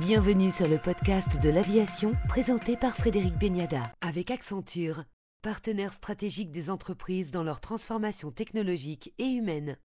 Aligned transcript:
Bienvenue 0.00 0.50
sur 0.50 0.68
le 0.68 0.76
podcast 0.76 1.40
de 1.42 1.48
l'aviation 1.48 2.12
présenté 2.28 2.76
par 2.76 2.94
Frédéric 2.94 3.38
Beniada 3.38 3.94
avec 4.02 4.30
Accenture, 4.30 5.04
partenaire 5.40 5.90
stratégique 5.90 6.52
des 6.52 6.68
entreprises 6.68 7.30
dans 7.30 7.42
leur 7.42 7.60
transformation 7.60 8.30
technologique 8.30 9.14
et 9.16 9.24
humaine. 9.24 9.78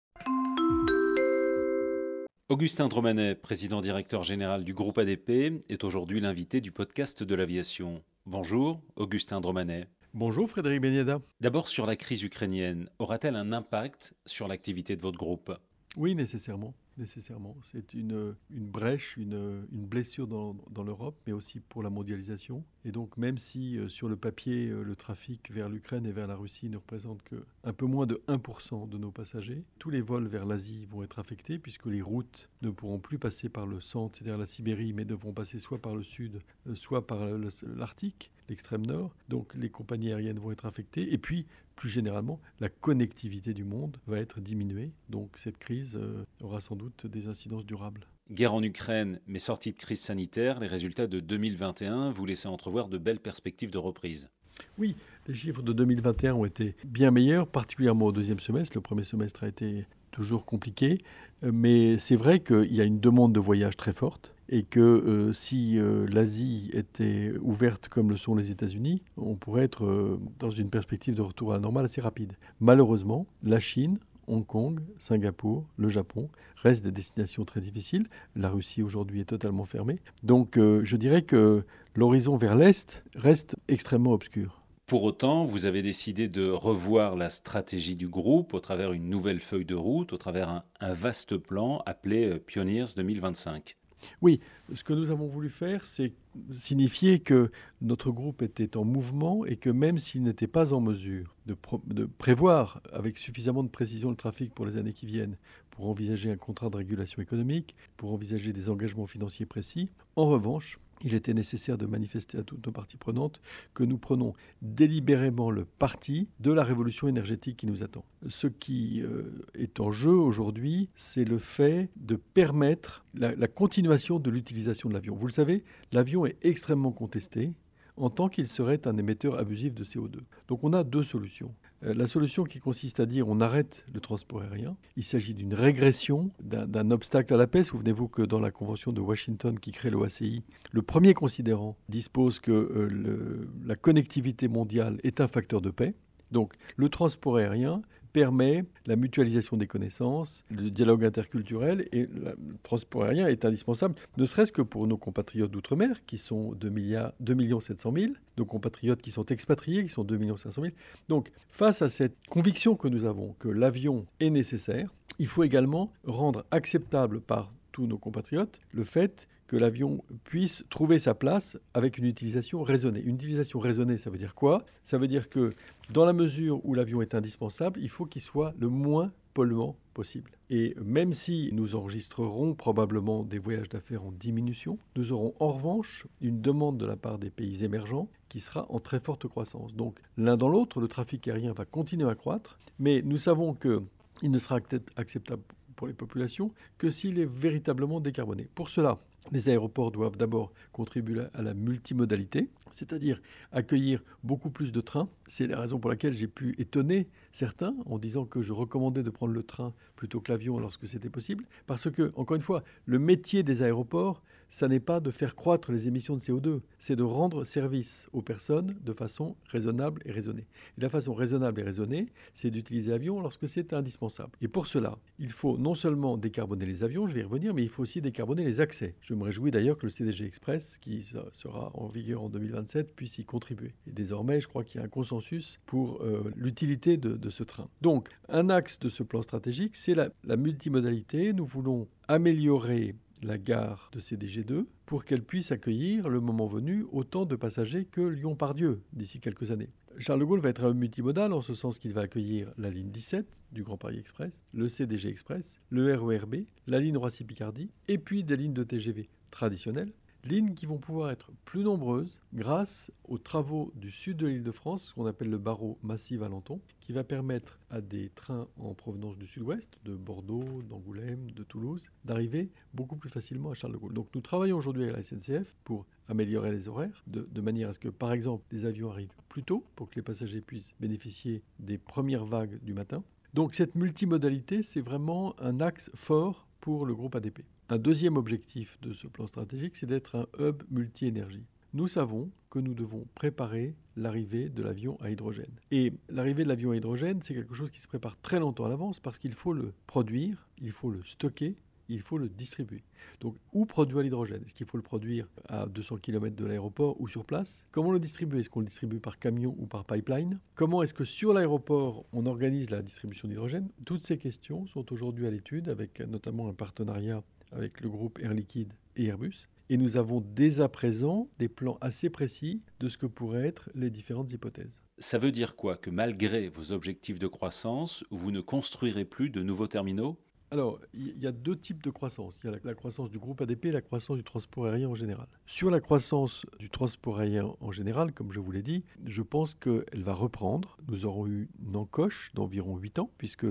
Augustin 2.49 2.89
Dromanet, 2.89 3.35
président 3.35 3.79
directeur 3.79 4.23
général 4.23 4.65
du 4.65 4.73
groupe 4.73 4.97
ADP, 4.97 5.63
est 5.69 5.83
aujourd'hui 5.85 6.19
l'invité 6.19 6.59
du 6.59 6.73
podcast 6.73 7.23
de 7.23 7.33
l'aviation. 7.33 8.03
Bonjour, 8.25 8.81
Augustin 8.97 9.39
Dromanet. 9.39 9.87
Bonjour 10.13 10.49
Frédéric 10.49 10.81
Beniada. 10.81 11.21
D'abord 11.39 11.69
sur 11.69 11.85
la 11.85 11.95
crise 11.95 12.23
ukrainienne, 12.23 12.89
aura-t-elle 12.99 13.37
un 13.37 13.53
impact 13.53 14.13
sur 14.25 14.49
l'activité 14.49 14.97
de 14.97 15.01
votre 15.01 15.17
groupe? 15.17 15.57
Oui, 15.95 16.15
nécessairement 16.15 16.73
nécessairement. 16.97 17.55
C'est 17.63 17.93
une, 17.93 18.35
une 18.49 18.67
brèche, 18.67 19.17
une, 19.17 19.67
une 19.71 19.85
blessure 19.85 20.27
dans, 20.27 20.55
dans 20.69 20.83
l'Europe, 20.83 21.19
mais 21.25 21.33
aussi 21.33 21.59
pour 21.59 21.83
la 21.83 21.89
mondialisation. 21.89 22.63
Et 22.83 22.91
donc, 22.91 23.17
même 23.17 23.37
si 23.37 23.77
euh, 23.77 23.87
sur 23.87 24.09
le 24.09 24.15
papier, 24.15 24.67
euh, 24.67 24.83
le 24.83 24.95
trafic 24.95 25.51
vers 25.51 25.69
l'Ukraine 25.69 26.05
et 26.05 26.11
vers 26.11 26.27
la 26.27 26.35
Russie 26.35 26.69
ne 26.69 26.77
représente 26.77 27.21
que 27.23 27.45
un 27.63 27.73
peu 27.73 27.85
moins 27.85 28.07
de 28.07 28.21
1% 28.27 28.89
de 28.89 28.97
nos 28.97 29.11
passagers, 29.11 29.63
tous 29.77 29.89
les 29.89 30.01
vols 30.01 30.27
vers 30.27 30.45
l'Asie 30.45 30.85
vont 30.85 31.03
être 31.03 31.19
affectés 31.19 31.59
puisque 31.59 31.85
les 31.85 32.01
routes 32.01 32.49
ne 32.61 32.71
pourront 32.71 32.99
plus 32.99 33.19
passer 33.19 33.49
par 33.49 33.67
le 33.67 33.81
centre, 33.81 34.17
c'est-à-dire 34.17 34.37
la 34.37 34.45
Sibérie, 34.45 34.93
mais 34.93 35.05
devront 35.05 35.33
passer 35.33 35.59
soit 35.59 35.81
par 35.81 35.95
le 35.95 36.03
sud, 36.03 36.41
euh, 36.67 36.75
soit 36.75 37.05
par 37.05 37.27
l'Arctique, 37.75 38.31
l'extrême 38.49 38.85
nord. 38.85 39.15
Donc, 39.29 39.53
les 39.53 39.69
compagnies 39.69 40.11
aériennes 40.11 40.39
vont 40.39 40.51
être 40.51 40.65
affectées. 40.65 41.13
Et 41.13 41.17
puis, 41.17 41.45
plus 41.75 41.89
généralement, 41.89 42.39
la 42.59 42.69
connectivité 42.69 43.53
du 43.53 43.63
monde 43.63 43.97
va 44.07 44.19
être 44.19 44.39
diminuée. 44.41 44.91
Donc 45.09 45.31
cette 45.37 45.57
crise 45.57 45.99
aura 46.43 46.61
sans 46.61 46.75
doute 46.75 47.07
des 47.07 47.27
incidences 47.27 47.65
durables. 47.65 48.05
Guerre 48.31 48.53
en 48.53 48.63
Ukraine, 48.63 49.19
mais 49.27 49.39
sortie 49.39 49.73
de 49.73 49.77
crise 49.77 49.99
sanitaire, 49.99 50.61
les 50.61 50.67
résultats 50.67 51.07
de 51.07 51.19
2021 51.19 52.11
vous 52.11 52.25
laissent 52.25 52.45
entrevoir 52.45 52.87
de 52.87 52.97
belles 52.97 53.19
perspectives 53.19 53.71
de 53.71 53.77
reprise. 53.77 54.29
Oui, 54.77 54.95
les 55.27 55.33
chiffres 55.33 55.61
de 55.61 55.73
2021 55.73 56.35
ont 56.35 56.45
été 56.45 56.75
bien 56.85 57.11
meilleurs, 57.11 57.47
particulièrement 57.47 58.05
au 58.05 58.11
deuxième 58.13 58.39
semestre. 58.39 58.77
Le 58.77 58.81
premier 58.81 59.03
semestre 59.03 59.43
a 59.43 59.49
été 59.49 59.85
toujours 60.11 60.45
compliqué, 60.45 60.99
euh, 61.43 61.51
mais 61.53 61.97
c'est 61.97 62.15
vrai 62.15 62.39
qu'il 62.39 62.73
y 62.73 62.79
a 62.79 62.85
une 62.85 63.01
demande 63.01 63.33
de 63.33 63.39
voyage 63.41 63.75
très 63.75 63.91
forte 63.93 64.33
et 64.47 64.63
que 64.63 64.79
euh, 64.79 65.33
si 65.33 65.77
euh, 65.77 66.05
l'Asie 66.07 66.69
était 66.73 67.33
ouverte 67.41 67.89
comme 67.89 68.09
le 68.09 68.17
sont 68.17 68.35
les 68.35 68.49
États-Unis, 68.49 69.01
on 69.17 69.35
pourrait 69.35 69.63
être 69.63 70.19
dans 70.39 70.51
une 70.51 70.69
perspective 70.69 71.15
de 71.15 71.21
retour 71.21 71.51
à 71.51 71.55
la 71.55 71.59
normale 71.59 71.85
assez 71.85 72.01
rapide. 72.01 72.33
Malheureusement, 72.61 73.27
la 73.43 73.59
Chine, 73.59 73.99
Hong 74.31 74.45
Kong, 74.45 74.79
Singapour, 74.97 75.67
le 75.75 75.89
Japon 75.89 76.29
restent 76.55 76.85
des 76.85 76.91
destinations 76.91 77.43
très 77.43 77.59
difficiles. 77.59 78.07
La 78.35 78.49
Russie 78.49 78.81
aujourd'hui 78.81 79.19
est 79.19 79.25
totalement 79.25 79.65
fermée. 79.65 79.99
Donc 80.23 80.57
je 80.57 80.95
dirais 80.95 81.23
que 81.23 81.65
l'horizon 81.95 82.37
vers 82.37 82.55
l'Est 82.55 83.03
reste 83.15 83.57
extrêmement 83.67 84.13
obscur. 84.13 84.61
Pour 84.85 85.03
autant, 85.03 85.45
vous 85.45 85.65
avez 85.65 85.81
décidé 85.81 86.29
de 86.29 86.49
revoir 86.49 87.15
la 87.15 87.29
stratégie 87.29 87.95
du 87.95 88.07
groupe 88.07 88.53
au 88.53 88.59
travers 88.59 88.93
une 88.93 89.09
nouvelle 89.09 89.39
feuille 89.39 89.65
de 89.65 89.75
route, 89.75 90.13
au 90.13 90.17
travers 90.17 90.49
un, 90.49 90.63
un 90.79 90.93
vaste 90.93 91.37
plan 91.37 91.81
appelé 91.85 92.39
Pioneers 92.39 92.95
2025. 92.95 93.77
Oui, 94.21 94.39
ce 94.73 94.83
que 94.83 94.93
nous 94.93 95.11
avons 95.11 95.27
voulu 95.27 95.49
faire, 95.49 95.85
c'est 95.85 96.13
signifier 96.51 97.19
que 97.19 97.51
notre 97.81 98.11
groupe 98.11 98.41
était 98.41 98.77
en 98.77 98.85
mouvement 98.85 99.45
et 99.45 99.57
que 99.57 99.69
même 99.69 99.97
s'il 99.97 100.23
n'était 100.23 100.47
pas 100.47 100.73
en 100.73 100.79
mesure 100.79 101.35
de, 101.45 102.05
prévoir 102.05 102.81
avec 102.93 103.17
suffisamment 103.17 103.63
de 103.63 103.69
précision 103.69 104.09
le 104.09 104.15
trafic 104.15 104.53
pour 104.53 104.65
les 104.65 104.77
années 104.77 104.93
qui 104.93 105.05
viennent, 105.05 105.37
pour 105.71 105.87
envisager 105.87 106.31
un 106.31 106.37
contrat 106.37 106.69
de 106.69 106.77
régulation 106.77 107.21
économique, 107.21 107.75
pour 107.97 108.13
envisager 108.13 108.53
des 108.53 108.69
engagements 108.69 109.05
financiers 109.05 109.45
précis, 109.45 109.89
en 110.15 110.25
revanche, 110.27 110.79
il 111.03 111.13
était 111.13 111.33
nécessaire 111.33 111.77
de 111.77 111.85
manifester 111.85 112.37
à 112.37 112.43
toutes 112.43 112.65
nos 112.65 112.71
parties 112.71 112.97
prenantes 112.97 113.41
que 113.73 113.83
nous 113.83 113.97
prenons 113.97 114.33
délibérément 114.61 115.51
le 115.51 115.65
parti 115.65 116.29
de 116.39 116.51
la 116.51 116.63
révolution 116.63 117.07
énergétique 117.07 117.57
qui 117.57 117.65
nous 117.65 117.83
attend. 117.83 118.05
Ce 118.27 118.47
qui 118.47 119.01
euh, 119.01 119.45
est 119.55 119.79
en 119.79 119.91
jeu 119.91 120.11
aujourd'hui, 120.11 120.89
c'est 120.95 121.25
le 121.25 121.37
fait 121.37 121.89
de 121.95 122.15
permettre 122.15 123.05
la, 123.13 123.35
la 123.35 123.47
continuation 123.47 124.19
de 124.19 124.29
l'utilisation 124.29 124.89
de 124.89 124.93
l'avion. 124.93 125.15
Vous 125.15 125.27
le 125.27 125.31
savez, 125.31 125.63
l'avion 125.91 126.25
est 126.25 126.37
extrêmement 126.41 126.91
contesté 126.91 127.53
en 127.97 128.09
tant 128.09 128.29
qu'il 128.29 128.47
serait 128.47 128.87
un 128.87 128.97
émetteur 128.97 129.37
abusif 129.37 129.73
de 129.73 129.83
CO2. 129.83 130.19
Donc 130.47 130.63
on 130.63 130.73
a 130.73 130.83
deux 130.83 131.03
solutions. 131.03 131.53
Euh, 131.83 131.93
la 131.93 132.07
solution 132.07 132.43
qui 132.43 132.59
consiste 132.59 132.99
à 132.99 133.05
dire 133.05 133.27
on 133.27 133.39
arrête 133.39 133.85
le 133.93 133.99
transport 133.99 134.41
aérien, 134.41 134.75
il 134.97 135.03
s'agit 135.03 135.33
d'une 135.33 135.53
régression, 135.53 136.29
d'un 136.41 136.91
obstacle 136.91 137.33
à 137.33 137.37
la 137.37 137.47
paix. 137.47 137.63
Souvenez-vous 137.63 138.07
que 138.07 138.21
dans 138.21 138.39
la 138.39 138.51
Convention 138.51 138.91
de 138.91 139.01
Washington 139.01 139.59
qui 139.59 139.71
crée 139.71 139.89
l'OACI, 139.89 140.43
le 140.71 140.81
premier 140.81 141.13
considérant 141.13 141.77
dispose 141.89 142.39
que 142.39 142.51
euh, 142.51 143.47
la 143.65 143.75
connectivité 143.75 144.47
mondiale 144.47 144.99
est 145.03 145.21
un 145.21 145.27
facteur 145.27 145.61
de 145.61 145.69
paix. 145.69 145.93
Donc 146.31 146.53
le 146.77 146.89
transport 146.89 147.37
aérien 147.37 147.81
permet 148.13 148.65
la 148.85 148.95
mutualisation 148.95 149.57
des 149.57 149.67
connaissances, 149.67 150.43
le 150.49 150.69
dialogue 150.69 151.05
interculturel 151.05 151.87
et 151.91 152.07
le 152.07 152.35
transport 152.63 153.03
aérien 153.03 153.27
est 153.27 153.45
indispensable, 153.45 153.95
ne 154.17 154.25
serait-ce 154.25 154.51
que 154.51 154.61
pour 154.61 154.87
nos 154.87 154.97
compatriotes 154.97 155.51
d'outre-mer 155.51 156.05
qui 156.05 156.17
sont 156.17 156.53
2, 156.53 156.69
milliards, 156.69 157.13
2 157.19 157.59
700 157.59 157.93
000, 157.95 158.13
nos 158.37 158.45
compatriotes 158.45 159.01
qui 159.01 159.11
sont 159.11 159.25
expatriés 159.25 159.83
qui 159.83 159.89
sont 159.89 160.03
2 160.03 160.19
500 160.37 160.61
000. 160.61 160.73
Donc 161.09 161.31
face 161.49 161.81
à 161.81 161.89
cette 161.89 162.15
conviction 162.29 162.75
que 162.75 162.87
nous 162.87 163.05
avons 163.05 163.33
que 163.39 163.49
l'avion 163.49 164.05
est 164.19 164.29
nécessaire, 164.29 164.93
il 165.19 165.27
faut 165.27 165.43
également 165.43 165.91
rendre 166.05 166.45
acceptable 166.51 167.21
par 167.21 167.53
tous 167.71 167.87
nos 167.87 167.97
compatriotes 167.97 168.59
le 168.71 168.83
fait 168.83 169.27
que 169.51 169.57
l'avion 169.57 170.01
puisse 170.23 170.63
trouver 170.69 170.97
sa 170.97 171.13
place 171.13 171.57
avec 171.73 171.97
une 171.97 172.05
utilisation 172.05 172.63
raisonnée. 172.63 173.01
Une 173.01 173.15
utilisation 173.15 173.59
raisonnée, 173.59 173.97
ça 173.97 174.09
veut 174.09 174.17
dire 174.17 174.33
quoi? 174.33 174.63
Ça 174.81 174.97
veut 174.97 175.09
dire 175.09 175.27
que 175.27 175.51
dans 175.89 176.05
la 176.05 176.13
mesure 176.13 176.65
où 176.65 176.73
l'avion 176.73 177.01
est 177.01 177.15
indispensable, 177.15 177.77
il 177.83 177.89
faut 177.89 178.05
qu'il 178.05 178.21
soit 178.21 178.53
le 178.57 178.69
moins 178.69 179.11
polluant 179.33 179.75
possible. 179.93 180.31
Et 180.49 180.73
même 180.81 181.11
si 181.11 181.49
nous 181.51 181.75
enregistrerons 181.75 182.53
probablement 182.53 183.25
des 183.25 183.39
voyages 183.39 183.67
d'affaires 183.67 184.05
en 184.05 184.13
diminution, 184.13 184.79
nous 184.95 185.11
aurons 185.11 185.33
en 185.41 185.51
revanche 185.51 186.07
une 186.21 186.39
demande 186.39 186.77
de 186.77 186.85
la 186.85 186.95
part 186.95 187.17
des 187.17 187.29
pays 187.29 187.65
émergents 187.65 188.07
qui 188.29 188.39
sera 188.39 188.65
en 188.71 188.79
très 188.79 189.01
forte 189.01 189.27
croissance. 189.27 189.75
Donc 189.75 189.99
l'un 190.15 190.37
dans 190.37 190.47
l'autre, 190.47 190.79
le 190.79 190.87
trafic 190.87 191.27
aérien 191.27 191.51
va 191.51 191.65
continuer 191.65 192.09
à 192.09 192.15
croître, 192.15 192.57
mais 192.79 193.01
nous 193.01 193.17
savons 193.17 193.53
qu'il 193.53 194.31
ne 194.31 194.39
sera 194.39 194.59
acceptable 194.95 195.43
pour 195.75 195.87
les 195.87 195.93
populations 195.93 196.53
que 196.77 196.89
s'il 196.89 197.19
est 197.19 197.29
véritablement 197.29 197.99
décarboné. 197.99 198.47
Pour 198.55 198.69
cela, 198.69 198.99
les 199.31 199.49
aéroports 199.49 199.91
doivent 199.91 200.17
d'abord 200.17 200.51
contribuer 200.71 201.23
à 201.33 201.41
la 201.41 201.53
multimodalité, 201.53 202.49
c'est-à-dire 202.71 203.21
accueillir 203.51 204.03
beaucoup 204.23 204.49
plus 204.49 204.71
de 204.71 204.81
trains. 204.81 205.09
C'est 205.27 205.47
la 205.47 205.59
raison 205.59 205.79
pour 205.79 205.89
laquelle 205.89 206.13
j'ai 206.13 206.27
pu 206.27 206.55
étonner 206.57 207.07
certains 207.31 207.75
en 207.85 207.99
disant 207.99 208.25
que 208.25 208.41
je 208.41 208.53
recommandais 208.53 209.03
de 209.03 209.09
prendre 209.09 209.33
le 209.33 209.43
train 209.43 209.73
plutôt 209.95 210.19
que 210.19 210.31
l'avion 210.31 210.59
lorsque 210.59 210.87
c'était 210.87 211.09
possible. 211.09 211.45
Parce 211.67 211.89
que, 211.91 212.11
encore 212.15 212.35
une 212.35 212.41
fois, 212.41 212.63
le 212.85 212.99
métier 212.99 213.43
des 213.43 213.61
aéroports, 213.61 214.23
ça 214.51 214.67
n'est 214.67 214.81
pas 214.81 214.99
de 214.99 215.09
faire 215.11 215.35
croître 215.35 215.71
les 215.71 215.87
émissions 215.87 216.15
de 216.15 216.19
CO2, 216.19 216.59
c'est 216.77 216.97
de 216.97 217.03
rendre 217.03 217.45
service 217.45 218.09
aux 218.11 218.21
personnes 218.21 218.75
de 218.83 218.91
façon 218.91 219.37
raisonnable 219.47 220.01
et 220.05 220.11
raisonnée. 220.11 220.45
Et 220.77 220.81
la 220.81 220.89
façon 220.89 221.13
raisonnable 221.13 221.61
et 221.61 221.63
raisonnée, 221.63 222.07
c'est 222.33 222.51
d'utiliser 222.51 222.91
l'avion 222.91 223.21
lorsque 223.21 223.47
c'est 223.47 223.71
indispensable. 223.71 224.33
Et 224.41 224.49
pour 224.49 224.67
cela, 224.67 224.99
il 225.19 225.31
faut 225.31 225.57
non 225.57 225.73
seulement 225.73 226.17
décarboner 226.17 226.65
les 226.65 226.83
avions, 226.83 227.07
je 227.07 227.13
vais 227.13 227.21
y 227.21 227.23
revenir, 227.23 227.53
mais 227.53 227.63
il 227.63 227.69
faut 227.69 227.81
aussi 227.81 228.01
décarboner 228.01 228.43
les 228.43 228.59
accès. 228.59 228.93
Je 228.99 229.13
me 229.13 229.23
réjouis 229.23 229.51
d'ailleurs 229.51 229.77
que 229.77 229.85
le 229.85 229.89
CDG 229.89 230.25
Express, 230.25 230.77
qui 230.77 231.01
sera 231.31 231.71
en 231.73 231.87
vigueur 231.87 232.23
en 232.23 232.29
2027, 232.29 232.93
puisse 232.93 233.19
y 233.19 233.23
contribuer. 233.23 233.73
Et 233.87 233.93
désormais, 233.93 234.41
je 234.41 234.49
crois 234.49 234.65
qu'il 234.65 234.81
y 234.81 234.83
a 234.83 234.85
un 234.85 234.89
consensus 234.89 235.61
pour 235.65 236.01
euh, 236.01 236.29
l'utilité 236.35 236.97
de, 236.97 237.29
ce 237.29 237.43
train. 237.45 237.69
Donc, 237.81 238.09
un 238.27 238.49
axe 238.49 238.79
de 238.79 238.89
ce 238.89 239.03
plan 239.03 239.21
stratégique, 239.21 239.77
c'est 239.77 239.95
la 239.95 240.35
multimodalité. 240.35 241.31
Nous 241.31 241.45
voulons 241.45 241.87
améliorer 242.09 242.95
la 243.21 243.37
gare 243.37 243.89
de 243.93 243.99
CDG2 243.99 244.65
pour 244.85 245.05
qu'elle 245.05 245.23
puisse 245.23 245.51
accueillir, 245.51 246.09
le 246.09 246.19
moment 246.19 246.47
venu, 246.47 246.85
autant 246.91 247.25
de 247.25 247.35
passagers 247.35 247.85
que 247.85 248.01
Lyon-Pardieu 248.01 248.81
d'ici 248.93 249.19
quelques 249.19 249.51
années. 249.51 249.69
Charles 249.97 250.21
de 250.21 250.25
Gaulle 250.25 250.39
va 250.39 250.49
être 250.49 250.63
un 250.63 250.73
multimodal 250.73 251.33
en 251.33 251.41
ce 251.41 251.53
sens 251.53 251.77
qu'il 251.77 251.93
va 251.93 252.01
accueillir 252.01 252.51
la 252.57 252.69
ligne 252.69 252.89
17 252.89 253.41
du 253.51 253.63
Grand 253.63 253.77
Paris 253.77 253.99
Express, 253.99 254.45
le 254.53 254.67
CDG 254.67 255.09
Express, 255.09 255.61
le 255.69 255.93
RERB, 255.93 256.45
la 256.67 256.79
ligne 256.79 256.97
Roissy-Picardie 256.97 257.69
et 257.87 257.97
puis 257.97 258.23
des 258.23 258.37
lignes 258.37 258.53
de 258.53 258.63
TGV 258.63 259.09
traditionnelles 259.31 259.91
lignes 260.25 260.53
qui 260.53 260.65
vont 260.65 260.77
pouvoir 260.77 261.11
être 261.11 261.31
plus 261.45 261.63
nombreuses 261.63 262.21
grâce 262.33 262.91
aux 263.05 263.17
travaux 263.17 263.71
du 263.75 263.91
sud 263.91 264.17
de 264.17 264.27
l'île 264.27 264.43
de 264.43 264.51
France, 264.51 264.87
ce 264.87 264.93
qu'on 264.93 265.05
appelle 265.05 265.29
le 265.29 265.37
barreau 265.37 265.77
massif-Valenton, 265.83 266.59
qui 266.79 266.93
va 266.93 267.03
permettre 267.03 267.59
à 267.69 267.81
des 267.81 268.09
trains 268.09 268.47
en 268.57 268.73
provenance 268.73 269.17
du 269.17 269.27
sud-ouest, 269.27 269.77
de 269.85 269.95
Bordeaux, 269.95 270.61
d'Angoulême, 270.63 271.31
de 271.31 271.43
Toulouse, 271.43 271.89
d'arriver 272.05 272.49
beaucoup 272.73 272.95
plus 272.95 273.09
facilement 273.09 273.51
à 273.51 273.53
Charles 273.53 273.73
de 273.73 273.77
Gaulle. 273.77 273.93
Donc 273.93 274.07
nous 274.13 274.21
travaillons 274.21 274.57
aujourd'hui 274.57 274.83
avec 274.83 274.95
la 274.95 275.03
SNCF 275.03 275.55
pour 275.63 275.85
améliorer 276.07 276.51
les 276.51 276.67
horaires, 276.67 277.03
de, 277.07 277.27
de, 277.31 277.41
manière 277.41 277.69
à 277.69 277.73
ce 277.73 277.79
que, 277.79 277.87
par 277.87 278.11
exemple, 278.11 278.43
les 278.51 278.65
avions 278.65 278.91
arrivent 278.91 279.13
plus 279.29 279.43
tôt 279.43 279.63
pour 279.75 279.89
que 279.89 279.95
les 279.95 280.01
passagers 280.01 280.41
puissent 280.41 280.73
bénéficier 280.79 281.41
des 281.59 281.77
premières 281.77 282.25
vagues 282.25 282.59
du 282.63 282.73
matin. 282.73 283.03
Donc 283.33 283.55
cette 283.55 283.75
multimodalité, 283.75 284.61
c'est 284.61 284.81
vraiment 284.81 285.39
un 285.39 285.61
axe 285.61 285.89
fort 285.95 286.47
pour 286.59 286.85
le 286.85 286.93
groupe 286.93 287.15
ADP. 287.15 287.43
Un 287.71 287.77
deuxième 287.77 288.17
objectif 288.17 288.77
de 288.81 288.91
ce 288.91 289.07
plan 289.07 289.27
stratégique, 289.27 289.77
c'est 289.77 289.85
d'être 289.85 290.17
un 290.17 290.27
hub 290.37 290.61
multi-énergie. 290.69 291.45
Nous 291.73 291.87
savons 291.87 292.29
que 292.49 292.59
nous 292.59 292.73
devons 292.73 293.07
préparer 293.15 293.77
l'arrivée 293.95 294.49
de 294.49 294.61
l'avion 294.61 294.99
à 294.99 295.09
hydrogène. 295.09 295.55
Et 295.71 295.93
l'arrivée 296.09 296.43
de 296.43 296.49
l'avion 296.49 296.71
à 296.71 296.75
hydrogène, 296.75 297.21
c'est 297.21 297.33
quelque 297.33 297.53
chose 297.53 297.71
qui 297.71 297.79
se 297.79 297.87
prépare 297.87 298.19
très 298.19 298.41
longtemps 298.41 298.65
à 298.65 298.67
l'avance 298.67 298.99
parce 298.99 299.19
qu'il 299.19 299.33
faut 299.33 299.53
le 299.53 299.71
produire, 299.87 300.49
il 300.59 300.71
faut 300.71 300.91
le 300.91 301.01
stocker, 301.05 301.55
il 301.87 302.01
faut 302.01 302.17
le 302.17 302.27
distribuer. 302.27 302.83
Donc, 303.21 303.37
où 303.53 303.65
produire 303.65 304.01
l'hydrogène? 304.01 304.43
Est-ce 304.43 304.53
qu'il 304.53 304.67
faut 304.67 304.75
le 304.75 304.83
produire 304.83 305.29
à 305.47 305.65
200 305.65 305.95
km 305.99 306.35
de 306.35 306.45
l'aéroport 306.45 306.99
ou 306.99 307.07
sur 307.07 307.23
place? 307.23 307.65
Comment 307.71 307.93
le 307.93 308.01
distribuer? 308.01 308.41
Est-ce 308.41 308.49
qu'on 308.49 308.59
le 308.59 308.65
distribue 308.65 308.99
par 308.99 309.17
camion 309.17 309.55
ou 309.57 309.65
par 309.65 309.85
pipeline? 309.85 310.41
Comment 310.55 310.83
est-ce 310.83 310.93
que 310.93 311.05
sur 311.05 311.31
l'aéroport, 311.31 312.05
on 312.11 312.25
organise 312.25 312.69
la 312.69 312.81
distribution 312.81 313.29
d'hydrogène? 313.29 313.69
Toutes 313.87 314.01
ces 314.01 314.17
questions 314.17 314.65
sont 314.65 314.91
aujourd'hui 314.91 315.25
à 315.25 315.31
l'étude 315.31 315.69
avec 315.69 316.01
notamment 316.01 316.49
un 316.49 316.53
partenariat 316.53 317.23
avec 317.51 317.81
le 317.81 317.89
groupe 317.89 318.19
Air 318.19 318.33
Liquide 318.33 318.73
et 318.95 319.05
Airbus. 319.05 319.47
Et 319.69 319.77
nous 319.77 319.95
avons 319.95 320.19
dès 320.19 320.59
à 320.59 320.67
présent 320.67 321.29
des 321.39 321.47
plans 321.47 321.77
assez 321.79 322.09
précis 322.09 322.61
de 322.79 322.89
ce 322.89 322.97
que 322.97 323.05
pourraient 323.05 323.47
être 323.47 323.69
les 323.73 323.89
différentes 323.89 324.31
hypothèses. 324.33 324.83
Ça 324.97 325.17
veut 325.17 325.31
dire 325.31 325.55
quoi? 325.55 325.77
Que 325.77 325.89
malgré 325.89 326.49
vos 326.49 326.73
objectifs 326.73 327.19
de 327.19 327.27
croissance, 327.27 328.03
vous 328.11 328.31
ne 328.31 328.41
construirez 328.41 329.05
plus 329.05 329.29
de 329.29 329.43
nouveaux 329.43 329.67
terminaux? 329.67 330.19
Alors, 330.53 330.79
il 330.93 331.17
y 331.17 331.27
a 331.27 331.31
deux 331.31 331.57
types 331.57 331.81
de 331.81 331.89
croissance. 331.89 332.41
Il 332.43 332.51
y 332.51 332.53
a 332.53 332.57
la, 332.61 332.73
croissance 332.75 333.09
du 333.09 333.17
groupe 333.17 333.39
ADP 333.39 333.67
et 333.67 333.71
la 333.71 333.79
croissance 333.79 334.17
du 334.17 334.23
transport 334.23 334.65
aérien 334.65 334.89
en 334.89 334.95
général. 334.95 335.27
Sur 335.45 335.71
la 335.71 335.79
croissance 335.79 336.45
du 336.59 336.69
transport 336.69 337.19
aérien 337.19 337.55
en 337.61 337.71
général, 337.71 338.11
comme 338.11 338.33
je 338.33 338.41
vous 338.41 338.51
l'ai 338.51 338.61
dit, 338.61 338.83
je 339.05 339.21
pense 339.21 339.53
qu'elle 339.53 340.03
va 340.03 340.13
reprendre. 340.13 340.77
Nous 340.89 341.05
aurons 341.05 341.25
eu 341.25 341.47
une 341.65 341.77
encoche 341.77 342.31
d'environ 342.33 342.75
8 342.75 342.99
ans, 342.99 343.09
puisque 343.17 343.47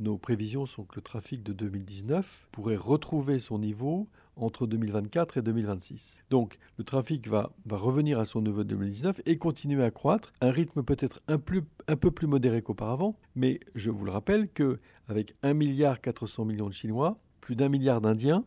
nos 0.00 0.18
prévisions 0.18 0.66
sont 0.66 0.82
que 0.82 0.96
le 0.96 1.02
trafic 1.02 1.44
de 1.44 1.52
2019 1.52 2.48
pourrait 2.50 2.74
retrouver 2.74 3.38
son 3.38 3.60
niveau 3.60 4.08
entre 4.42 4.66
2024 4.66 5.38
et 5.38 5.42
2026. 5.42 6.22
Donc 6.30 6.58
le 6.78 6.84
trafic 6.84 7.28
va, 7.28 7.52
revenir 7.70 8.18
à 8.18 8.24
son 8.24 8.42
niveau 8.42 8.64
de 8.64 8.68
2019 8.70 9.20
et 9.26 9.38
continuer 9.38 9.84
à 9.84 9.90
croître, 9.90 10.32
un 10.40 10.50
rythme 10.50 10.82
peut-être 10.82 11.20
un, 11.28 11.38
peu 11.38 12.10
plus 12.10 12.26
modéré 12.26 12.62
qu'auparavant, 12.62 13.16
mais 13.34 13.60
je 13.74 13.90
vous 13.90 14.04
le 14.04 14.10
rappelle 14.10 14.48
qu'avec 14.48 15.34
1,4 15.42 15.54
milliard 15.54 15.98
de 15.98 16.72
Chinois, 16.72 17.18
plus 17.40 17.56
d'un 17.56 17.68
milliard 17.68 18.00
d'Indiens, 18.00 18.44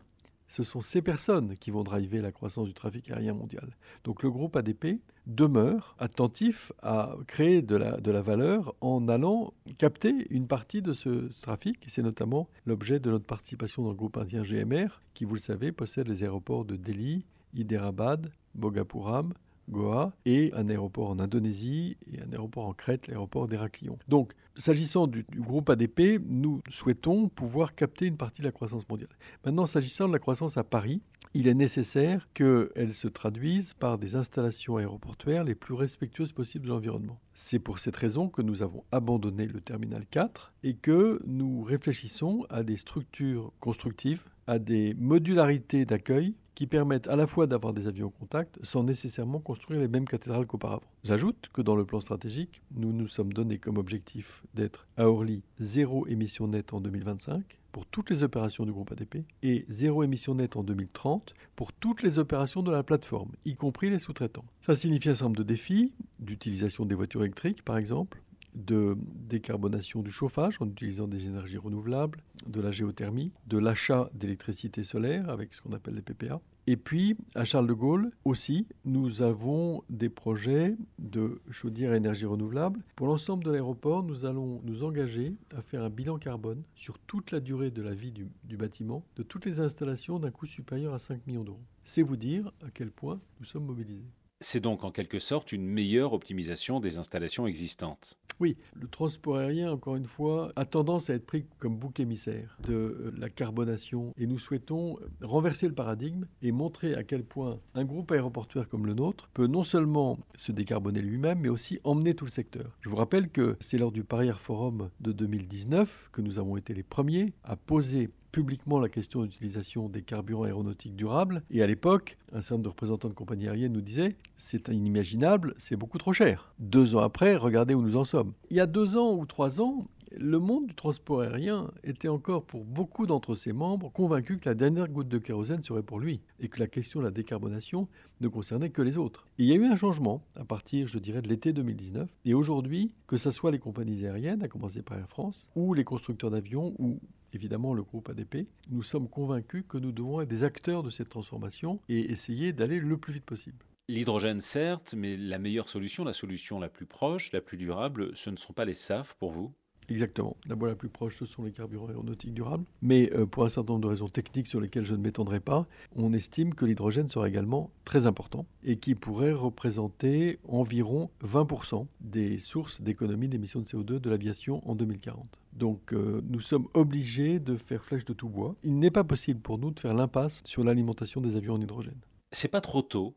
ce 0.53 0.61
sont 0.61 0.81
ces 0.81 1.01
personnes 1.01 1.55
qui 1.55 1.71
vont 1.71 1.81
driver 1.81 2.21
la 2.21 2.31
croissance 2.31 2.67
du 2.67 2.75
trafic 2.75 3.09
aérien 3.09 3.33
mondial. 3.33 3.75
Donc 4.03 4.21
le 4.21 4.29
groupe 4.29 4.55
ADP 4.55 5.01
demeure 5.25 5.95
attentif 5.97 6.71
à 6.83 7.15
créer 7.25 7.63
de 7.63 7.75
la, 7.75 8.21
valeur 8.21 8.75
en 8.79 9.07
allant 9.07 9.51
capter 9.79 10.27
une 10.29 10.45
partie 10.45 10.83
de 10.83 10.94
ce 10.94 11.31
trafic. 11.41 11.83
C'est 11.88 12.03
notamment 12.03 12.50
l'objet 12.67 13.00
de 13.00 13.09
notre 13.09 13.25
participation 13.25 13.81
dans 13.81 13.89
le 13.89 13.95
groupe 13.95 14.15
indien 14.15 14.44
GMR, 14.44 15.01
qui, 15.15 15.25
vous 15.25 15.33
le 15.33 15.39
savez, 15.39 15.71
possède 15.71 16.07
les 16.07 16.23
aéroports 16.23 16.65
de 16.65 16.75
Delhi, 16.75 17.25
Hyderabad, 17.56 18.29
Bogapuram, 18.53 19.33
Goa, 19.69 20.13
et 20.25 20.51
un 20.54 20.69
aéroport 20.69 21.10
en 21.10 21.19
Indonésie 21.19 21.98
et 22.12 22.21
un 22.21 22.31
aéroport 22.31 22.65
en 22.65 22.74
Crète, 22.74 23.07
l'aéroport 23.07 23.48
d'Héraklion. 23.48 23.98
Donc, 24.07 24.33
s'agissant 24.56 25.07
du, 25.07 25.25
groupe 25.36 25.69
ADP, 25.69 26.21
nous 26.25 26.62
souhaitons 26.69 27.30
pouvoir 27.30 27.75
capter 27.75 28.06
une 28.06 28.18
partie 28.18 28.42
de 28.42 28.48
la 28.48 28.51
croissance 28.51 28.88
mondiale. 28.89 29.10
Maintenant, 29.45 29.65
s'agissant 29.65 30.07
de 30.07 30.13
la 30.13 30.19
croissance 30.19 30.57
à 30.57 30.63
Paris, 30.63 31.01
il 31.33 31.48
est 31.48 31.54
nécessaire 31.54 32.27
qu'elle 32.33 32.94
se 32.94 33.07
traduise 33.07 33.74
par 33.74 33.98
des 33.98 34.15
installations 34.15 34.77
aéroportuaires 34.77 35.44
les 35.44 35.56
plus 35.56 35.74
respectueuses 35.74 36.33
possibles 36.33 36.66
de 36.66 36.69
l'environnement. 36.69 37.19
C'est 37.33 37.59
pour 37.59 37.80
cette 37.80 37.95
raison 37.95 38.30
que 38.30 38.42
nous 38.42 38.62
avons 38.62 38.83
abandonné 38.92 39.48
le 39.48 39.62
terminal 39.62 40.06
4 40.12 40.54
et 40.63 40.75
que 40.75 41.21
nous 41.25 41.63
réfléchissons 41.63 42.45
à 42.50 42.63
des 42.63 42.77
structures 42.77 43.51
constructives, 43.59 44.24
à 44.45 44.59
des 44.59 44.94
modularités 44.95 45.86
d'accueil 45.86 46.36
qui 46.55 46.67
permettent 46.67 47.07
à 47.07 47.15
la 47.15 47.27
fois 47.27 47.47
d'avoir 47.47 47.73
des 47.73 47.88
avions 47.88 48.07
en 48.07 48.11
contact 48.11 48.59
sans 48.63 48.83
nécessairement 48.83 49.39
construire 49.39 49.79
les 49.79 49.88
mêmes 49.88 50.07
cathédrales 50.07 50.45
qu'auparavant. 50.45 50.83
J'ajoute 51.03 51.50
que 51.53 51.61
dans 51.61 51.75
le 51.75 51.85
plan 51.85 52.00
stratégique, 52.00 52.61
nous 52.75 52.94
nous 52.94 53.07
sommes 53.07 53.33
donné 53.33 53.57
comme 53.57 53.77
objectif 53.77 54.44
d'être 54.53 54.88
à 54.97 55.07
Orly 55.07 55.44
zéro 55.59 56.07
émission 56.07 56.47
nette 56.47 56.73
en 56.73 56.81
2025 56.81 57.59
pour 57.71 57.85
toutes 57.88 58.11
les 58.11 58.21
opérations 58.21 58.65
du 58.65 58.71
groupe 58.71 58.91
ADP 58.91 59.25
et 59.41 59.65
zéro 59.67 60.03
émission 60.03 60.35
nette 60.35 60.55
en 60.55 60.63
2030 60.63 61.33
pour 61.55 61.73
toutes 61.73 62.03
les 62.03 62.19
opérations 62.19 62.61
de 62.61 62.71
la 62.71 62.83
plateforme, 62.83 63.31
y 63.45 63.56
compris 63.56 63.89
les 63.89 63.99
sous-traitants. 63.99 64.45
Ça 64.61 64.75
signifie 64.75 65.09
un 65.09 65.13
certain 65.13 65.25
nombre 65.25 65.38
de 65.38 65.44
défis, 65.44 65.94
d'utilisation 66.19 66.85
des 66.85 66.95
voitures 66.95 67.23
électriques 67.23 67.63
par 67.63 67.77
exemple, 67.77 68.21
de 68.55 68.97
décarbonation 69.27 70.01
du 70.01 70.11
chauffage 70.11 70.57
en 70.61 70.67
utilisant 70.67 71.07
des 71.07 71.25
énergies 71.25 71.57
renouvelables, 71.57 72.19
de 72.47 72.61
la 72.61 72.71
géothermie, 72.71 73.31
de 73.47 73.57
l'achat 73.57 74.09
d'électricité 74.13 74.83
solaire 74.83 75.29
avec 75.29 75.53
ce 75.53 75.61
qu'on 75.61 75.73
appelle 75.73 75.95
les 75.95 76.01
PPA. 76.01 76.41
Et 76.65 76.77
puis, 76.77 77.17
à 77.35 77.44
Charles 77.44 77.67
de 77.67 77.73
Gaulle 77.73 78.11
aussi, 78.23 78.67
nous 78.85 79.21
avons 79.21 79.83
des 79.89 80.07
projets 80.07 80.77
de 80.97 81.41
chaudière 81.50 81.91
à 81.91 81.97
énergie 81.97 82.25
renouvelable. 82.25 82.81
Pour 82.95 83.07
l'ensemble 83.07 83.44
de 83.44 83.51
l'aéroport, 83.51 84.01
nous 84.03 84.23
allons 84.23 84.61
nous 84.63 84.83
engager 84.83 85.33
à 85.56 85.61
faire 85.61 85.83
un 85.83 85.89
bilan 85.89 86.17
carbone 86.17 86.63
sur 86.75 86.99
toute 86.99 87.31
la 87.31 87.41
durée 87.41 87.69
de 87.69 87.81
la 87.81 87.94
vie 87.94 88.11
du, 88.11 88.27
du 88.45 88.56
bâtiment, 88.56 89.03
de 89.17 89.23
toutes 89.23 89.45
les 89.45 89.59
installations 89.59 90.19
d'un 90.19 90.31
coût 90.31 90.45
supérieur 90.45 90.94
à 90.94 90.99
5 90.99 91.27
millions 91.27 91.44
d'euros. 91.44 91.63
C'est 91.83 92.01
vous 92.01 92.17
dire 92.17 92.53
à 92.65 92.71
quel 92.73 92.91
point 92.91 93.19
nous 93.39 93.45
sommes 93.45 93.65
mobilisés. 93.65 94.07
C'est 94.39 94.59
donc 94.59 94.83
en 94.83 94.91
quelque 94.91 95.19
sorte 95.19 95.53
une 95.53 95.65
meilleure 95.65 96.11
optimisation 96.11 96.81
des 96.81 96.97
installations 96.97 97.47
existantes. 97.47 98.17
Oui, 98.39 98.57
le 98.80 98.88
transport 98.88 99.38
aérien, 99.38 99.71
encore 99.71 99.95
une 99.95 100.06
fois, 100.06 100.51
a 100.56 100.65
tendance 100.65 101.09
à 101.09 101.13
être 101.13 101.25
pris 101.25 101.45
comme 101.59 101.77
bouc 101.77 102.00
émissaire 102.00 102.57
de 102.68 102.74
euh, 102.74 103.13
la 103.18 103.30
carbonation. 103.30 104.13
Et 104.18 104.27
nous 104.27 104.39
souhaitons 104.39 104.97
renverser 105.21 105.68
le 105.68 105.74
paradigme 105.74 106.25
et 106.41 106.51
montrer 106.51 106.95
à 106.95 107.03
quel 107.03 107.24
point 107.24 107.59
un 107.75 107.85
groupe 107.85 108.12
aéroportuaire 108.12 108.68
comme 108.68 108.85
le 108.85 108.94
nôtre 108.94 109.30
peut 109.33 109.47
non 109.47 109.63
seulement 109.63 110.19
se 110.35 110.51
décarboner 110.51 111.01
lui-même, 111.01 111.39
mais 111.39 111.50
aussi 111.50 111.80
emmener 111.83 112.13
tout 112.13 112.25
le 112.25 112.31
secteur. 112.31 112.77
Je 112.81 112.89
vous 112.89 112.95
rappelle 112.95 113.30
que 113.30 113.56
c'est 113.59 113.77
lors 113.77 113.91
du 113.91 114.03
Paris 114.03 114.27
Air 114.27 114.41
Forum 114.41 114.89
de 115.00 115.12
2019 115.12 116.09
que 116.12 116.21
nous 116.21 116.39
avons 116.39 116.57
été 116.57 116.74
les 116.74 116.83
premiers 116.83 117.33
à 117.44 117.56
poser 117.56 118.09
publiquement 118.33 118.80
la 118.80 118.89
question 118.89 119.21
de 119.21 119.25
l'utilisation 119.25 119.88
des 119.88 120.01
carburants 120.01 120.44
aéronautiques 120.44 120.95
durables. 120.95 121.44
Et 121.51 121.62
à 121.62 121.68
l'époque, 121.68 122.18
un 122.33 122.41
certain 122.41 122.56
nombre 122.56 122.63
de 122.63 122.69
représentants 122.69 123.07
de 123.07 123.13
compagnies 123.13 123.47
aériennes 123.47 123.71
nous 123.71 123.81
disaient 123.81 124.18
c'est 124.35 124.68
inimaginable, 124.68 125.53
c'est 125.57 125.77
beaucoup 125.77 126.00
trop 126.00 126.12
cher. 126.12 126.53
Deux 126.59 126.95
ans 126.97 127.01
après, 127.01 127.38
regardez 127.38 127.75
où 127.75 127.81
nous 127.81 127.95
en 127.95 128.03
sommes. 128.03 128.33
Il 128.50 128.57
y 128.57 128.59
a 128.59 128.65
deux 128.65 128.97
ans 128.97 129.13
ou 129.13 129.25
trois 129.27 129.62
ans, 129.62 129.88
le 130.18 130.39
monde 130.39 130.68
du 130.68 130.74
transport 130.74 131.21
aérien 131.21 131.71
était 131.83 132.07
encore 132.07 132.44
pour 132.44 132.65
beaucoup 132.65 133.06
d'entre 133.06 133.35
ses 133.35 133.53
membres 133.53 133.91
convaincu 133.91 134.38
que 134.38 134.50
la 134.50 134.56
dernière 134.56 134.88
goutte 134.88 135.07
de 135.07 135.18
kérosène 135.19 135.62
serait 135.62 135.83
pour 135.83 136.00
lui 136.00 136.21
et 136.39 136.50
que 136.50 136.59
la 136.59 136.68
question 136.68 137.00
de 137.00 137.06
la 137.06 137.12
décarbonation 137.12 137.87
ne 138.19 138.28
concernait 138.28 138.69
que 138.71 138.81
les 138.81 138.97
autres. 138.97 139.28
il 139.37 139.45
y 139.45 139.52
a 139.52 139.56
eu 139.56 139.66
un 139.66 139.75
changement 139.75 140.23
à 140.35 140.44
partir, 140.44 140.87
je 140.87 140.97
dirais, 140.97 141.21
de 141.21 141.28
l'été 141.28 141.54
2019. 141.54 142.09
Et 142.25 142.33
aujourd'hui, 142.33 142.95
que 143.06 143.18
ce 143.18 143.31
soit 143.31 143.52
les 143.52 143.59
compagnies 143.59 144.06
aériennes, 144.06 144.42
à 144.42 144.47
commencer 144.47 144.81
par 144.81 144.97
Air 144.97 145.09
France, 145.09 145.49
ou 145.56 145.73
les 145.73 145.83
constructeurs 145.83 146.31
d'avions, 146.31 146.73
ou 146.80 146.99
évidemment 147.33 147.73
le 147.73 147.83
groupe 147.83 148.09
ADP, 148.09 148.47
nous 148.69 148.83
sommes 148.83 149.09
convaincus 149.09 149.63
que 149.68 149.78
nous 149.78 149.92
devons 149.92 150.21
être 150.21 150.30
des 150.30 150.44
acteurs 150.44 150.83
de 150.83 150.90
cette 150.90 151.09
transformation 151.09 151.80
et 151.90 152.11
essayer 152.11 152.54
d'aller 152.54 152.80
le 152.80 152.97
plus 152.97 153.13
vite 153.13 153.25
possible. 153.25 153.66
L'hydrogène, 153.90 154.40
certes, 154.40 154.95
mais 154.97 155.18
la 155.18 155.40
meilleure 155.40 155.68
solution, 155.68 156.06
la 156.06 156.13
solution 156.13 156.57
la 156.59 156.69
plus 156.69 156.85
proche, 156.85 157.33
la 157.33 157.42
plus 157.42 157.57
durable, 157.57 158.16
ce 158.16 158.30
ne 158.30 158.37
sont 158.37 158.54
pas 158.54 158.63
les 158.63 158.73
SAF 158.73 159.16
pour 159.16 159.31
vous? 159.31 159.54
Exactement. 159.90 160.37
La 160.47 160.56
voie 160.56 160.69
la 160.69 160.75
plus 160.75 160.90
proche, 160.90 161.18
ce 161.18 161.25
sont 161.25 161.44
les 161.44 161.52
carburants 161.52 161.87
aéronautiques 161.87 162.33
durables. 162.33 162.66
Mais 162.81 163.11
euh, 163.13 163.25
pour 163.25 163.44
un 163.45 163.49
certain 163.49 163.73
nombre 163.73 163.83
de 163.83 163.90
raisons 163.90 164.09
techniques 164.09 164.47
sur 164.47 164.59
lesquelles 164.59 164.85
je 164.85 164.95
ne 164.95 165.02
m'étendrai 165.02 165.40
pas, 165.40 165.68
on 165.95 166.13
estime 166.13 166.54
que 166.54 166.66
l'hydrogène 166.66 167.07
sera 167.07 167.28
également 167.28 167.71
très 167.85 168.07
important 168.07 168.45
et 168.63 168.78
qui 168.78 168.95
pourrait 168.95 169.33
représenter 169.33 170.40
environ 170.47 171.09
20% 171.23 171.85
des 172.02 172.37
sources 172.37 172.81
d'économie 172.81 173.30
d'émissions 173.30 173.59
de 173.59 173.66
CO2 173.66 173.99
de 173.99 174.09
l'aviation 174.09 174.68
en 174.69 174.75
2040. 174.75 175.40
Donc 175.54 175.94
euh, 175.94 176.21
nous 176.28 176.42
sommes 176.42 176.68
obligés 176.73 177.40
de 177.40 177.56
faire 177.56 177.83
flèche 177.83 178.06
de 178.06 178.13
tout 178.13 178.30
bois. 178.30 178.56
Il 178.63 178.80
n'est 178.80 178.92
pas 178.92 179.04
possible 179.04 179.40
pour 179.40 179.57
nous 179.57 179.71
de 179.71 179.80
faire 179.80 179.94
l'impasse 179.94 180.42
sur 180.45 180.63
l'alimentation 180.63 181.21
des 181.21 181.35
avions 181.35 181.54
en 181.54 181.61
hydrogène. 181.61 181.99
C'est 182.31 182.47
pas 182.47 182.61
trop 182.61 182.81
tôt 182.81 183.16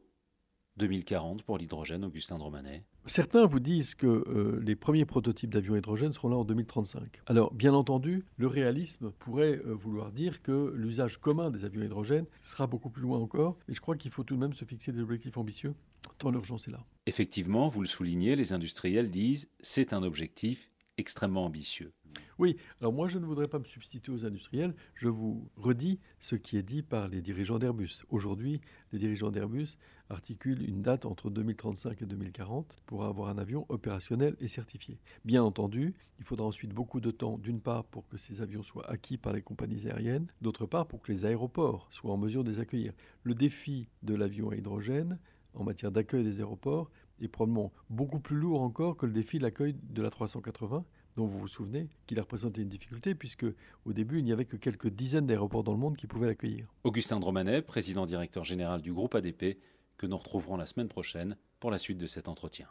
2040 0.76 1.42
pour 1.42 1.58
l'hydrogène, 1.58 2.04
Augustin 2.04 2.38
Dromanet 2.38 2.82
Certains 3.06 3.46
vous 3.46 3.60
disent 3.60 3.94
que 3.94 4.06
euh, 4.06 4.60
les 4.62 4.74
premiers 4.74 5.04
prototypes 5.04 5.50
d'avions 5.50 5.76
hydrogène 5.76 6.12
seront 6.12 6.28
là 6.28 6.36
en 6.36 6.44
2035. 6.44 7.20
Alors, 7.26 7.54
bien 7.54 7.72
entendu, 7.72 8.24
le 8.36 8.46
réalisme 8.48 9.12
pourrait 9.12 9.60
euh, 9.64 9.74
vouloir 9.74 10.10
dire 10.10 10.42
que 10.42 10.72
l'usage 10.74 11.18
commun 11.18 11.50
des 11.50 11.64
avions 11.64 11.82
hydrogène 11.82 12.26
sera 12.42 12.66
beaucoup 12.66 12.90
plus 12.90 13.02
loin 13.02 13.18
encore, 13.18 13.56
mais 13.68 13.74
je 13.74 13.80
crois 13.80 13.96
qu'il 13.96 14.10
faut 14.10 14.24
tout 14.24 14.34
de 14.34 14.40
même 14.40 14.52
se 14.52 14.64
fixer 14.64 14.92
des 14.92 15.00
objectifs 15.00 15.36
ambitieux, 15.36 15.74
tant 16.18 16.30
l'urgence 16.30 16.66
est 16.66 16.72
là. 16.72 16.84
Effectivement, 17.06 17.68
vous 17.68 17.82
le 17.82 17.88
soulignez, 17.88 18.34
les 18.34 18.52
industriels 18.52 19.08
disent 19.08 19.48
c'est 19.60 19.92
un 19.92 20.02
objectif 20.02 20.70
extrêmement 20.98 21.44
ambitieux. 21.44 21.92
Oui, 22.38 22.56
alors 22.80 22.92
moi 22.92 23.08
je 23.08 23.18
ne 23.18 23.24
voudrais 23.24 23.48
pas 23.48 23.58
me 23.58 23.64
substituer 23.64 24.12
aux 24.12 24.26
industriels, 24.26 24.74
je 24.94 25.08
vous 25.08 25.48
redis 25.56 25.98
ce 26.20 26.36
qui 26.36 26.56
est 26.56 26.62
dit 26.62 26.82
par 26.82 27.08
les 27.08 27.22
dirigeants 27.22 27.58
d'Airbus. 27.58 28.04
Aujourd'hui, 28.10 28.60
les 28.92 28.98
dirigeants 28.98 29.30
d'Airbus 29.30 29.78
articulent 30.10 30.62
une 30.62 30.82
date 30.82 31.06
entre 31.06 31.30
2035 31.30 32.02
et 32.02 32.06
2040 32.06 32.78
pour 32.86 33.04
avoir 33.04 33.28
un 33.28 33.38
avion 33.38 33.66
opérationnel 33.68 34.36
et 34.40 34.48
certifié. 34.48 34.98
Bien 35.24 35.42
entendu, 35.42 35.94
il 36.18 36.24
faudra 36.24 36.46
ensuite 36.46 36.72
beaucoup 36.72 37.00
de 37.00 37.10
temps, 37.10 37.38
d'une 37.38 37.60
part 37.60 37.84
pour 37.84 38.06
que 38.06 38.16
ces 38.16 38.40
avions 38.40 38.62
soient 38.62 38.88
acquis 38.88 39.18
par 39.18 39.32
les 39.32 39.42
compagnies 39.42 39.86
aériennes, 39.86 40.26
d'autre 40.40 40.66
part 40.66 40.86
pour 40.86 41.02
que 41.02 41.12
les 41.12 41.24
aéroports 41.24 41.88
soient 41.90 42.12
en 42.12 42.16
mesure 42.16 42.44
de 42.44 42.50
les 42.50 42.60
accueillir. 42.60 42.92
Le 43.22 43.34
défi 43.34 43.88
de 44.02 44.14
l'avion 44.14 44.50
à 44.50 44.56
hydrogène 44.56 45.18
en 45.54 45.64
matière 45.64 45.90
d'accueil 45.90 46.22
des 46.22 46.38
aéroports 46.38 46.90
est 47.20 47.28
probablement 47.28 47.72
beaucoup 47.90 48.20
plus 48.20 48.36
lourd 48.36 48.60
encore 48.60 48.96
que 48.96 49.06
le 49.06 49.12
défi 49.12 49.38
de 49.38 49.42
l'accueil 49.42 49.74
de 49.82 50.02
la 50.02 50.10
380 50.10 50.84
dont 51.16 51.26
vous 51.26 51.38
vous 51.38 51.48
souvenez 51.48 51.88
qu'il 52.06 52.18
a 52.18 52.22
représenté 52.22 52.62
une 52.62 52.68
difficulté, 52.68 53.14
puisque 53.14 53.46
au 53.84 53.92
début, 53.92 54.18
il 54.18 54.24
n'y 54.24 54.32
avait 54.32 54.44
que 54.44 54.56
quelques 54.56 54.88
dizaines 54.88 55.26
d'aéroports 55.26 55.64
dans 55.64 55.72
le 55.72 55.78
monde 55.78 55.96
qui 55.96 56.06
pouvaient 56.06 56.26
l'accueillir. 56.26 56.66
Augustin 56.84 57.18
Dromanet, 57.18 57.62
président 57.62 58.06
directeur 58.06 58.44
général 58.44 58.82
du 58.82 58.92
groupe 58.92 59.14
ADP, 59.14 59.58
que 59.96 60.06
nous 60.06 60.16
retrouverons 60.16 60.56
la 60.56 60.66
semaine 60.66 60.88
prochaine 60.88 61.36
pour 61.58 61.70
la 61.70 61.78
suite 61.78 61.98
de 61.98 62.06
cet 62.06 62.28
entretien. 62.28 62.68